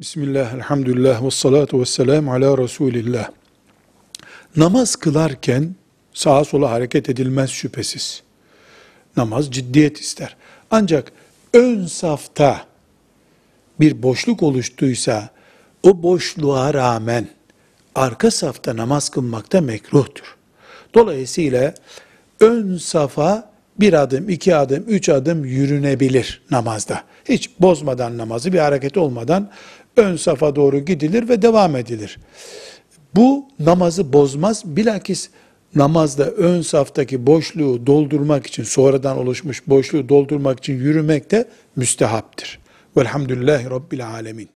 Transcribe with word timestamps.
Bismillah, 0.00 0.54
elhamdülillah, 0.54 1.24
ve 1.24 1.30
salatu 1.30 1.80
ve 1.80 1.84
selamu 1.84 2.32
ala 2.32 2.58
Resulillah. 2.58 3.30
Namaz 4.56 4.96
kılarken 4.96 5.74
sağa 6.12 6.44
sola 6.44 6.70
hareket 6.70 7.08
edilmez 7.08 7.50
şüphesiz. 7.50 8.22
Namaz 9.16 9.50
ciddiyet 9.50 10.00
ister. 10.00 10.36
Ancak 10.70 11.12
ön 11.54 11.86
safta 11.86 12.66
bir 13.80 14.02
boşluk 14.02 14.42
oluştuysa, 14.42 15.30
o 15.82 16.02
boşluğa 16.02 16.74
rağmen 16.74 17.28
arka 17.94 18.30
safta 18.30 18.76
namaz 18.76 19.08
kılmakta 19.08 19.60
mekruhtur. 19.60 20.36
Dolayısıyla 20.94 21.74
ön 22.40 22.76
safa 22.76 23.52
bir 23.80 23.92
adım, 23.92 24.28
iki 24.28 24.56
adım, 24.56 24.84
üç 24.88 25.08
adım 25.08 25.44
yürünebilir 25.44 26.42
namazda. 26.50 27.02
Hiç 27.28 27.60
bozmadan 27.60 28.18
namazı, 28.18 28.52
bir 28.52 28.58
hareket 28.58 28.96
olmadan 28.96 29.50
ön 29.96 30.16
safa 30.16 30.56
doğru 30.56 30.78
gidilir 30.78 31.28
ve 31.28 31.42
devam 31.42 31.76
edilir. 31.76 32.18
Bu 33.14 33.48
namazı 33.58 34.12
bozmaz. 34.12 34.62
Bilakis 34.64 35.30
namazda 35.74 36.30
ön 36.30 36.62
saftaki 36.62 37.26
boşluğu 37.26 37.86
doldurmak 37.86 38.46
için, 38.46 38.62
sonradan 38.62 39.18
oluşmuş 39.18 39.68
boşluğu 39.68 40.08
doldurmak 40.08 40.58
için 40.58 40.74
yürümek 40.74 41.30
de 41.30 41.48
müstehaptır. 41.76 42.58
Velhamdülillahi 42.96 43.70
Rabbil 43.70 44.06
Alemin. 44.06 44.57